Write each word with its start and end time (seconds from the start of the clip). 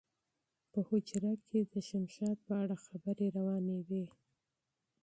په 0.71 0.79
حجره 0.89 1.33
کې 1.47 1.59
د 1.73 1.75
شمشاد 1.87 2.37
په 2.45 2.53
اړه 2.61 2.75
خبرې 2.85 3.27
روانې 3.37 3.79
وې. 3.87 4.05